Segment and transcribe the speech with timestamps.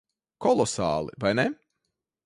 [0.45, 1.15] Kolosāli.
[1.27, 1.49] Vai ne?